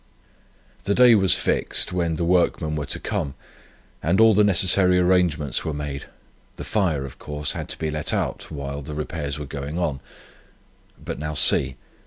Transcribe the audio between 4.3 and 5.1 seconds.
the necessary